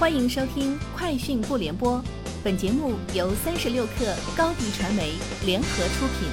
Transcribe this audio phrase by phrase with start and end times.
[0.00, 1.98] 欢迎收听《快讯不联播》，
[2.42, 5.12] 本节目由三十六克高低传媒
[5.44, 6.26] 联合出品。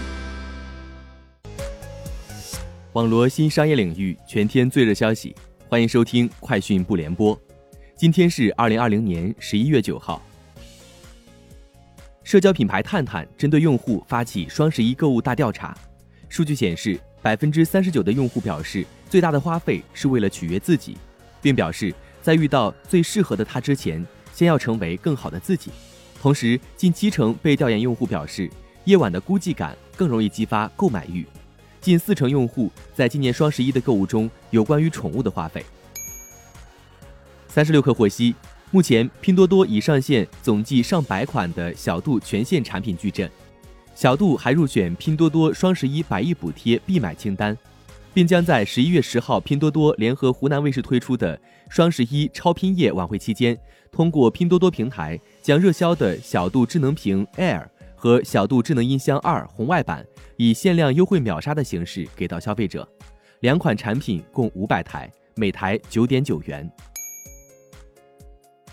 [2.93, 5.35] 网罗新商业领域全天最热消息，
[5.67, 7.35] 欢迎收听《快讯不联播》。
[7.97, 10.21] 今天是二零二零年十一月九号。
[12.23, 15.77] 社交品牌探探针对用户发起双十一购物大调查，
[16.29, 20.97] 数据显示，百分之三十九的用户表示最大的花费是为了取悦自己，
[21.41, 21.93] 并表示。
[22.27, 25.71] 在遇到最适合的他之前，先要成为更好的自己。
[26.21, 28.51] 同时，近七成被调研用户表示，
[28.83, 31.25] 夜晚的孤寂感更容易激发购买欲。
[31.79, 35.65] 近四成用户在今年双十一的购物中有关于宠物的花费。
[37.47, 38.35] 三十六氪获悉，
[38.71, 43.31] 目前拼多多已上线总计上百款的小度全线产品矩阵，
[43.95, 47.57] 小度还入选拼多多双十一百亿补贴必买清单。
[48.17, 51.39] 并将在十一月十号，拼多多联合湖南卫视推出的
[51.69, 53.55] 双十一超拼夜晚会期间，
[53.91, 60.03] 通过拼多多平台将热销的小度智能屏 Air 和小度智能音箱二红外版
[60.35, 62.89] 以限量优惠秒杀的形式给到消费者。
[63.41, 66.67] 两款产品共五百台，每台九点九元。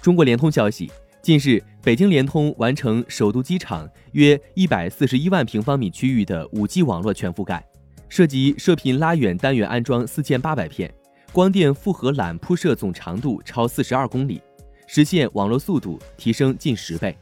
[0.01, 0.91] 中国联通消息，
[1.21, 7.63] 近日北京联通完成首都机场约一百四十一万平方米区域的五 G 网络全覆盖。
[8.09, 10.93] 涉及射频拉远单元安装四千八百片，
[11.33, 14.41] 光电复合缆铺设总长度超四十二公里，
[14.87, 17.17] 实现网络速度提升近十倍。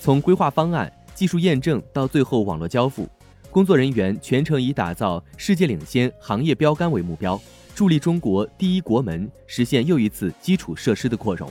[0.00, 3.08] 从规划方案、技术验证到最后网络交付，
[3.50, 7.40] 工作人员全程以打造世界领先行业标杆为目标，
[7.74, 11.50] 助力中国第一国门实现又一次基础设施的扩容，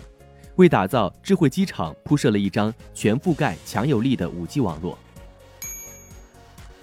[0.55, 4.97] 为打造智慧机场铺设了一张全覆盖、强有力的五 G 网络。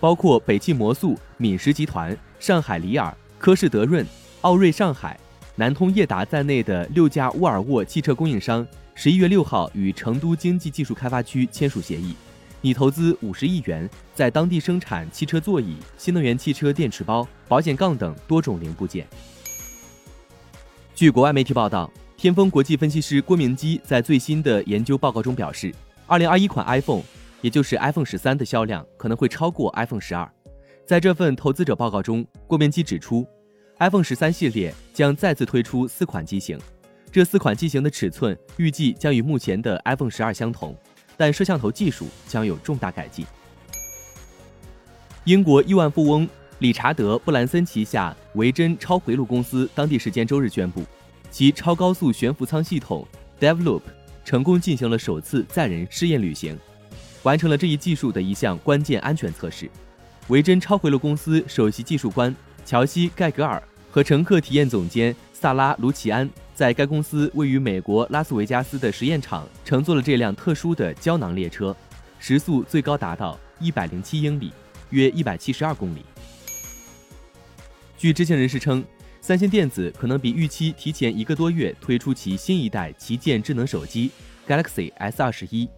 [0.05, 4.07] 包括北汽魔速、闽实集团、上海里尔、科士德润、
[4.43, 5.19] 奥瑞上海、
[5.57, 12.15] 南通业达在内的六家沃尔沃汽车供应商，十一月六号与成都经济技术开发区签署协议，
[12.61, 19.07] 拟投资五十亿元，在当地生产汽车座椅、新能源汽车电池包、保险杠等多种零部件。
[20.95, 25.75] 据国外媒体报道，天风国际分析师郭明基在最新的研究报告中表示，
[26.07, 27.01] 二零二一款 iPhone。
[27.45, 30.27] 也就是 iPhone 十三的销量可能会超过 iPhone 十二。
[30.87, 33.27] 在这份投资者报告中，郭明基指出
[33.81, 36.59] ，iPhone 十三系列将再次推出四款机型，
[37.13, 40.75] 这四款机型的尺寸预计将与目前的 iPhone 十二相同，
[41.19, 43.27] 但摄像头技术将有重大改进。
[45.25, 46.27] 英国亿万富翁
[46.61, 50.83] 理查德·布兰森旗下维珍超回路公司当地时间周日宣布，
[51.31, 53.07] 其超高速悬浮舱系统
[53.39, 53.83] DevLoop
[54.25, 56.59] 成功进行了首次载人试验旅行。
[57.25, 59.69] 完成了这一技术的一项关键安全测试。
[60.29, 71.77] 维珍超回路公司首席技术官乔西·盖格尔和乘客体验总监萨拉·卢奇安在该公司位于美国拉斯维加斯的实验场乘坐了这辆特殊的胶囊列车，
[72.19, 74.51] 时速最高达到一百零七英里，
[74.91, 76.05] 约一百七十二公里。
[77.99, 78.85] 据知情人士称，
[79.21, 84.11] 三星电子可能比预期提前一个多月推出其新一代旗舰智能手机
[84.47, 85.69] Galaxy S 二十一。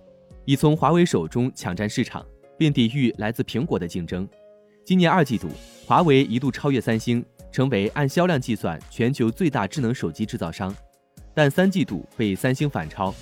[0.47, 2.25] 已从华为手中抢占市场，
[2.57, 4.27] 并抵御来自苹果的竞争。
[4.85, 5.49] 今年二季度，
[5.85, 10.73] 华为一度超越三星，成为按销量计算全球最大智能手机制造商，
[11.35, 13.13] 但三季度被三星反超。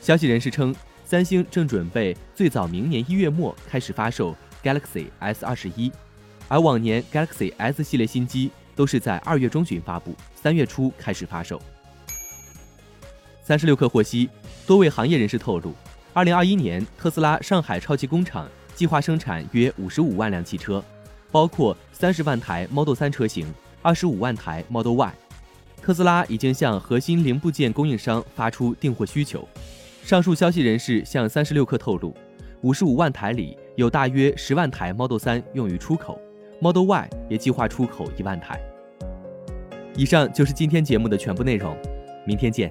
[0.00, 0.74] 消息人士称，
[1.04, 5.92] 三星正准备最早明年一月末开始发售 Galaxy S 二十一，
[6.48, 11.60] 而往年 Galaxy S 系列新机都是在二月中旬发布，三月初开始发售。
[13.42, 14.30] 三十六氪获悉，
[14.66, 15.74] 多位行业人士透露。
[16.14, 20.84] 二零二一年，特斯拉上海超级工厂计划生产约五十五万辆汽车，
[21.30, 23.46] 包括三十万台 Model 三车型，
[23.80, 25.12] 二十五万台 Model Y。
[25.80, 29.48] 特斯拉已经向核心零部件供应商发出订货需求。
[30.04, 32.14] 上述消息人士向三十六氪透露，
[32.60, 36.20] 五十五万台里有大约十万台 Model 三用于出口
[36.60, 38.60] ，Model Y 也计划出口一万台。
[39.96, 41.74] 以上就是今天节目的全部内容，
[42.26, 42.70] 明天见。